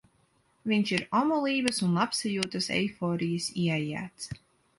[0.69, 4.35] Viņš ir omulības un labsajūtas eiforijas ieaijāts.